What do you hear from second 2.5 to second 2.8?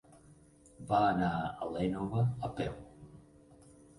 peu.